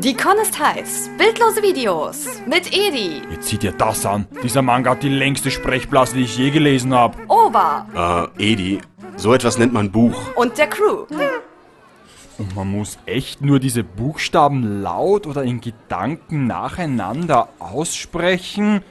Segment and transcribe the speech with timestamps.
[0.00, 1.10] Die Con ist heiß.
[1.18, 4.26] Bildlose Videos mit Edi, Jetzt sieh dir das an.
[4.42, 7.16] Dieser Manga hat die längste Sprechblase, die ich je gelesen habe.
[7.28, 8.80] Oba Äh, Edi,
[9.16, 10.14] so etwas nennt man Buch.
[10.36, 11.06] und der Crew.
[12.38, 18.82] Und man muss echt nur diese Buchstaben laut oder in Gedanken nacheinander aussprechen.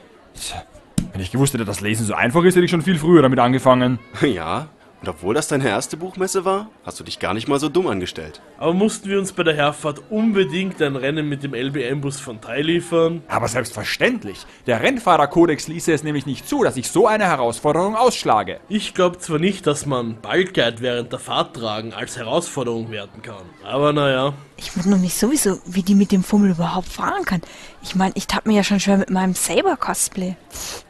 [1.12, 3.38] Wenn ich gewusst hätte, dass Lesen so einfach ist, hätte ich schon viel früher damit
[3.38, 3.98] angefangen.
[4.20, 4.66] Ja,
[5.02, 7.86] und obwohl das deine erste Buchmesse war, hast du dich gar nicht mal so dumm
[7.86, 8.40] angestellt.
[8.58, 12.62] Aber mussten wir uns bei der Herfahrt unbedingt ein Rennen mit dem LBM-Bus von Thai
[12.62, 13.22] liefern?
[13.28, 14.46] Aber selbstverständlich.
[14.66, 18.60] Der Rennfahrerkodex ließe es nämlich nicht zu, dass ich so eine Herausforderung ausschlage.
[18.68, 23.44] Ich glaube zwar nicht, dass man Ballguide während der Fahrt tragen als Herausforderung werten kann.
[23.64, 24.32] Aber naja.
[24.56, 27.42] Ich wundere mich sowieso, wie die mit dem Fummel überhaupt fahren kann.
[27.82, 30.36] Ich meine, ich tat mir ja schon schwer mit meinem Saber-Cosplay.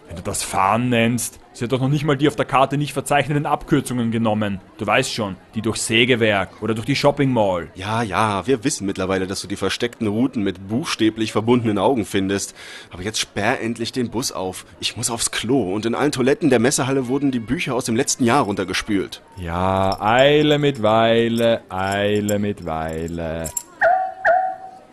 [0.09, 2.77] Wenn du das Fahren nennst, sie hat doch noch nicht mal die auf der Karte
[2.77, 4.61] nicht verzeichneten Abkürzungen genommen.
[4.79, 7.69] Du weißt schon, die durch Sägewerk oder durch die Shopping Mall.
[7.75, 12.55] Ja, ja, wir wissen mittlerweile, dass du die versteckten Routen mit buchstäblich verbundenen Augen findest.
[12.93, 14.65] Aber jetzt sperr endlich den Bus auf.
[14.79, 17.97] Ich muss aufs Klo und in allen Toiletten der Messehalle wurden die Bücher aus dem
[17.97, 19.23] letzten Jahr runtergespült.
[19.37, 23.51] Ja, Eile mit Weile, Eile mit Weile.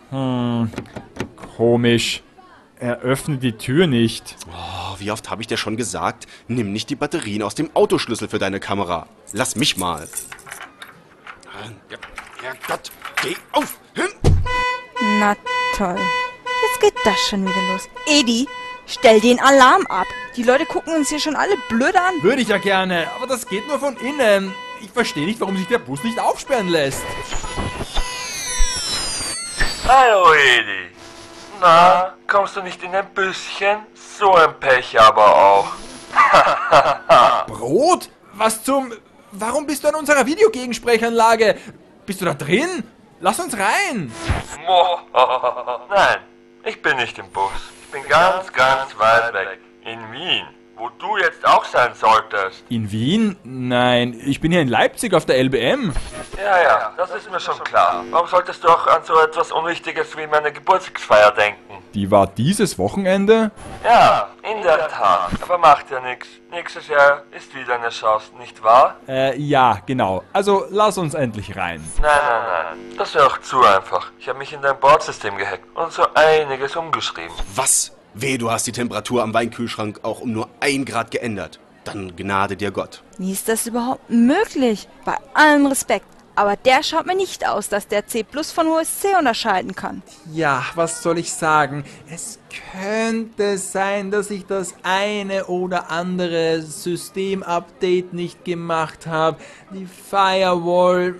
[0.09, 0.71] Hm,
[1.55, 2.23] komisch.
[2.83, 4.35] Er öffnet die Tür nicht.
[4.49, 8.27] Oh, wie oft habe ich dir schon gesagt, nimm nicht die Batterien aus dem Autoschlüssel
[8.27, 9.07] für deine Kamera.
[9.31, 10.07] Lass mich mal.
[11.89, 11.97] Ja,
[12.41, 12.91] Herrgott,
[13.21, 13.77] geh auf!
[13.95, 14.09] Hin!
[15.19, 15.35] Na
[15.75, 15.99] toll.
[16.63, 17.87] Jetzt geht das schon wieder los.
[18.07, 18.47] Edi,
[18.85, 20.07] stell den Alarm ab.
[20.35, 22.21] Die Leute gucken uns hier schon alle blöd an.
[22.21, 24.53] Würde ich ja gerne, aber das geht nur von innen.
[24.81, 27.03] Ich verstehe nicht, warum sich der Bus nicht aufsperren lässt.
[29.87, 30.89] Hallo Edi.
[31.61, 33.85] Na, kommst du nicht in ein Büsschen?
[34.19, 35.67] So ein Pech aber auch.
[37.47, 38.09] Brot?
[38.33, 38.93] Was zum...
[39.31, 41.57] Warum bist du an unserer Videogegensprechanlage?
[42.05, 42.83] Bist du da drin?
[43.19, 44.11] Lass uns rein.
[45.89, 46.17] Nein,
[46.63, 47.51] ich bin nicht im Bus.
[47.85, 49.59] Ich bin ganz, ganz weit weg.
[49.85, 52.63] In Wien, wo du jetzt auch sein solltest.
[52.69, 53.35] In Wien?
[53.43, 55.93] Nein, ich bin hier in Leipzig auf der LBM.
[56.37, 58.03] Ja, ja, das ist mir schon klar.
[58.11, 61.72] Warum solltest du auch an so etwas Unwichtiges wie meine Geburtstagsfeier denken?
[61.93, 63.51] Die war dieses Wochenende?
[63.83, 65.31] Ja, in der Tat.
[65.41, 66.27] Aber macht ja nichts.
[66.49, 68.95] Nächstes Jahr ist wieder eine Chance, nicht wahr?
[69.07, 70.23] Äh, ja, genau.
[70.33, 71.83] Also lass uns endlich rein.
[72.01, 72.97] Nein, nein, nein.
[72.97, 74.11] Das wäre auch zu einfach.
[74.17, 77.35] Ich habe mich in dein Bordsystem gehackt und so einiges umgeschrieben.
[77.53, 77.91] Was?
[78.15, 81.59] Weh, du hast die Temperatur am Weinkühlschrank auch um nur ein Grad geändert.
[81.83, 83.03] Dann gnade dir Gott.
[83.17, 84.87] Wie ist das überhaupt möglich?
[85.05, 86.05] Bei allem Respekt.
[86.35, 90.01] Aber der schaut mir nicht aus, dass der C Plus von USC unterscheiden kann.
[90.33, 91.83] Ja, was soll ich sagen?
[92.09, 92.39] Es
[92.71, 99.37] könnte sein, dass ich das eine oder andere Systemupdate nicht gemacht habe.
[99.71, 101.15] Die Firewall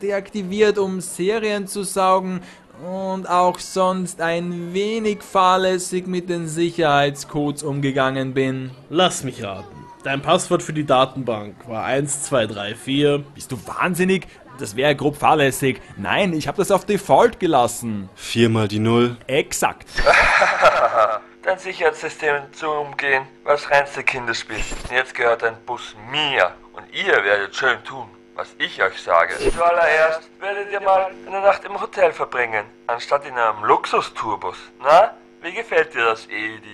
[0.00, 2.40] deaktiviert, um Serien zu saugen
[2.84, 8.70] und auch sonst ein wenig fahrlässig mit den Sicherheitscodes umgegangen bin.
[8.90, 9.84] Lass mich raten.
[10.02, 13.24] Dein Passwort für die Datenbank war 1234.
[13.34, 14.26] Bist du wahnsinnig?
[14.58, 15.80] Das wäre grob fahrlässig.
[15.96, 18.08] Nein, ich habe das auf Default gelassen.
[18.14, 19.16] Viermal die Null.
[19.26, 19.88] Exakt.
[21.42, 24.56] Dein Sicherheitssystem zu umgehen, war das reinste Kinderspiel.
[24.90, 29.34] Jetzt gehört dein Bus mir und ihr werdet schön tun, was ich euch sage.
[29.38, 34.56] Zuallererst werdet ihr mal eine Nacht im Hotel verbringen, anstatt in einem Luxustourbus.
[34.82, 35.10] Na,
[35.42, 36.72] wie gefällt dir das, Edi?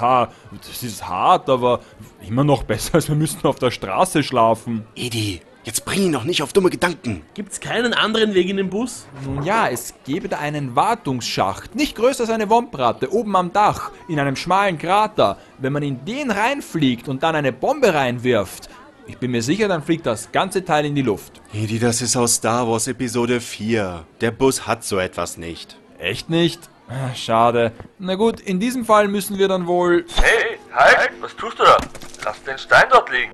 [0.00, 1.80] Ja, das ist hart, aber
[2.20, 4.88] immer noch besser, als wir müssten auf der Straße schlafen.
[4.96, 7.22] Edi, jetzt bring ihn noch nicht auf dumme Gedanken.
[7.34, 9.06] Gibt's keinen anderen Weg in den Bus?
[9.26, 13.90] Nun ja, es gäbe da einen Wartungsschacht, nicht größer als eine Wombratte, oben am Dach,
[14.08, 15.36] in einem schmalen Krater.
[15.58, 18.70] Wenn man in den reinfliegt und dann eine Bombe reinwirft,
[19.06, 21.42] ich bin mir sicher, dann fliegt das ganze Teil in die Luft.
[21.52, 24.06] Edi, das ist aus Star Wars Episode 4.
[24.22, 25.76] Der Bus hat so etwas nicht.
[25.98, 26.70] Echt nicht?
[26.88, 27.72] Ah, Schade.
[27.98, 30.06] Na gut, in diesem Fall müssen wir dann wohl...
[30.16, 31.10] Hey, halt!
[31.20, 31.76] Was tust du da?
[32.24, 33.30] Lass den Stein dort liegen.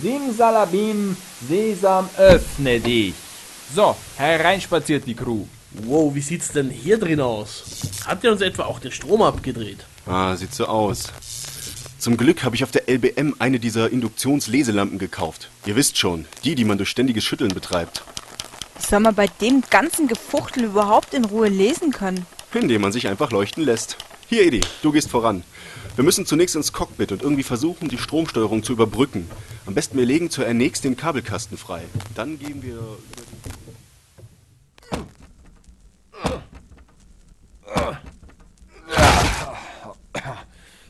[0.00, 1.16] Simsalabim,
[1.46, 3.14] Sesam, öffne dich.
[3.74, 5.44] So, hereinspaziert die Crew.
[5.72, 7.64] Wow, wie sieht's denn hier drin aus?
[8.06, 9.78] Hat der uns etwa auch den Strom abgedreht?
[10.06, 11.12] Ah, sieht so aus.
[11.98, 15.50] Zum Glück habe ich auf der LBM eine dieser Induktionsleselampen gekauft.
[15.66, 18.02] Ihr wisst schon, die, die man durch ständiges Schütteln betreibt.
[18.78, 22.26] Soll man bei dem ganzen Gefuchtel überhaupt in Ruhe lesen können?
[22.52, 23.96] Indem man sich einfach leuchten lässt.
[24.32, 25.44] Hier, Edi, du gehst voran.
[25.94, 29.30] Wir müssen zunächst ins Cockpit und irgendwie versuchen, die Stromsteuerung zu überbrücken.
[29.66, 31.82] Am besten wir legen zunächst den Kabelkasten frei.
[32.14, 32.96] Dann gehen wir über
[33.44, 33.50] die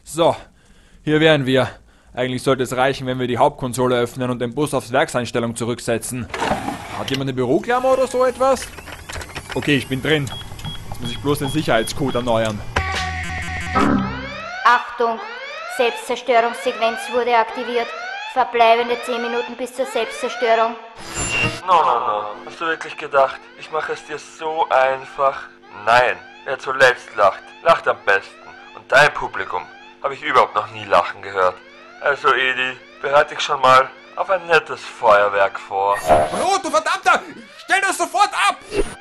[0.05, 0.37] So,
[1.03, 1.69] hier wären wir.
[2.15, 6.29] Eigentlich sollte es reichen, wenn wir die Hauptkonsole öffnen und den Bus aufs Werkseinstellung zurücksetzen.
[6.97, 8.69] Hat jemand eine Büroklammer oder so etwas?
[9.57, 10.31] Okay, ich bin drin.
[10.91, 12.61] Jetzt muss ich bloß den Sicherheitscode erneuern.
[14.65, 15.21] Achtung,
[15.77, 17.89] Selbstzerstörungssequenz wurde aktiviert.
[18.33, 20.77] Verbleibende 10 Minuten bis zur Selbstzerstörung.
[21.67, 22.25] No, no, no.
[22.47, 25.49] Hast du wirklich gedacht, ich mache es dir so einfach?
[25.85, 26.19] Nein.
[26.45, 28.49] Wer zuletzt lacht, lacht am besten.
[28.75, 29.65] Und dein Publikum
[30.03, 31.55] habe ich überhaupt noch nie lachen gehört.
[32.01, 35.97] Also, Edi, bereite dich schon mal auf ein nettes Feuerwerk vor.
[36.09, 37.23] Oh, du verdammter!
[37.59, 38.57] Stell das sofort ab!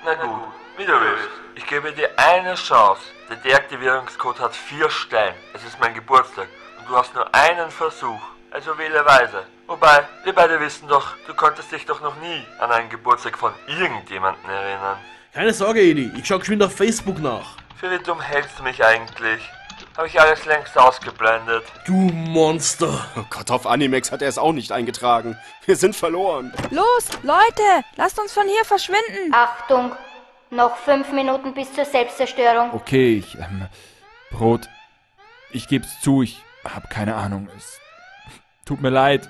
[0.06, 1.30] Na gut, wie du willst.
[1.56, 3.02] Ich gebe dir eine Chance.
[3.30, 5.34] Der Deaktivierungscode hat vier Stellen.
[5.54, 6.48] Es ist mein Geburtstag
[6.78, 8.22] und du hast nur einen Versuch.
[8.52, 9.44] Also wähle weise.
[9.66, 13.54] Wobei, wir beide wissen doch, du konntest dich doch noch nie an einen Geburtstag von
[13.66, 14.98] irgendjemandem erinnern.
[15.34, 17.56] Keine Sorge, Edi, ich schau geschwind auf Facebook nach.
[17.80, 19.42] Für wie dumm hältst du mich eigentlich?
[19.98, 21.64] Habe ich alles längst ausgeblendet.
[21.88, 23.08] Du Monster.
[23.16, 25.40] Oh Gott, auf Animex hat er es auch nicht eingetragen.
[25.66, 26.54] Wir sind verloren.
[26.70, 29.34] Los, Leute, lasst uns von hier verschwinden.
[29.34, 29.96] Achtung,
[30.52, 32.74] noch 5 Minuten bis zur Selbstzerstörung.
[32.74, 33.68] Okay, ich, ähm,
[34.30, 34.70] Brot,
[35.52, 37.50] ich geb's zu, ich hab keine Ahnung.
[37.58, 37.80] Es
[38.66, 39.28] tut mir leid.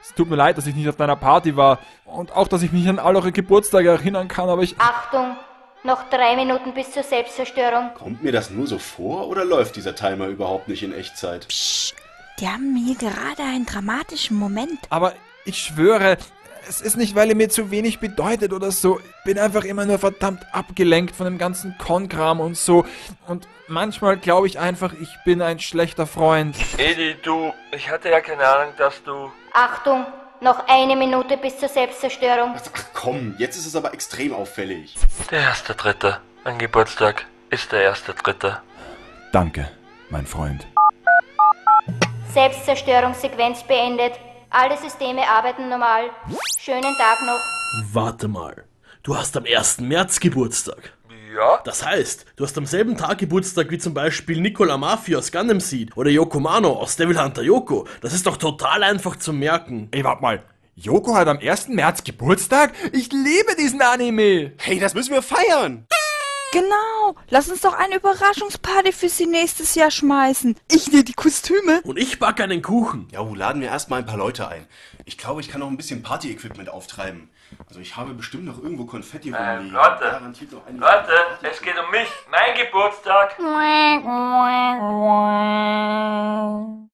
[0.00, 1.78] Es tut mir leid, dass ich nicht auf deiner Party war.
[2.04, 4.78] Und auch, dass ich mich an all eure Geburtstage erinnern kann, aber ich...
[4.78, 5.36] Achtung,
[5.84, 7.94] noch 3 Minuten bis zur Selbstzerstörung.
[7.94, 11.46] Kommt mir das nur so vor oder läuft dieser Timer überhaupt nicht in Echtzeit?
[12.40, 14.80] Die haben hier gerade einen dramatischen Moment.
[14.90, 15.14] Aber
[15.44, 16.18] ich schwöre,
[16.68, 19.00] es ist nicht, weil ihr mir zu wenig bedeutet oder so.
[19.00, 22.84] Ich bin einfach immer nur verdammt abgelenkt von dem ganzen Konkram und so.
[23.26, 26.56] Und manchmal glaube ich einfach, ich bin ein schlechter Freund.
[26.78, 29.30] Edi, du, ich hatte ja keine Ahnung, dass du...
[29.52, 30.06] Achtung,
[30.40, 32.54] noch eine Minute bis zur Selbstzerstörung.
[32.56, 34.96] Ach komm, jetzt ist es aber extrem auffällig.
[35.30, 36.20] Der erste Dritte.
[36.44, 38.60] Mein Geburtstag ist der erste Dritte.
[39.32, 39.70] Danke,
[40.10, 40.66] mein Freund.
[42.32, 44.14] Selbstzerstörungssequenz beendet.
[44.54, 46.10] Alle Systeme arbeiten normal.
[46.58, 47.40] Schönen Tag noch.
[47.90, 48.64] Warte mal.
[49.02, 49.80] Du hast am 1.
[49.80, 50.92] März Geburtstag.
[51.34, 51.62] Ja?
[51.64, 55.58] Das heißt, du hast am selben Tag Geburtstag wie zum Beispiel Nicola Mafia aus Gundam
[55.58, 57.86] Seed oder Yoko Mano aus Devil Hunter Yoko.
[58.02, 59.88] Das ist doch total einfach zu merken.
[59.90, 60.42] Ey, warte mal.
[60.74, 61.68] Yoko hat am 1.
[61.68, 62.74] März Geburtstag?
[62.92, 64.52] Ich liebe diesen Anime!
[64.58, 65.86] Hey, das müssen wir feiern!
[66.52, 70.54] Genau, lass uns doch eine Überraschungsparty für sie nächstes Jahr schmeißen.
[70.70, 71.80] Ich nehme die Kostüme.
[71.82, 73.08] Und ich backe einen Kuchen.
[73.10, 74.66] Ja, laden wir erstmal ein paar Leute ein.
[75.06, 77.30] Ich glaube, ich kann noch ein bisschen Party-Equipment auftreiben.
[77.68, 79.72] Also ich habe bestimmt noch irgendwo Konfetti Ähm, rumliegen.
[79.72, 79.98] Leute.
[80.04, 81.12] Garantiert noch einige- Leute,
[81.50, 82.08] es geht um mich.
[82.30, 83.36] Mein Geburtstag.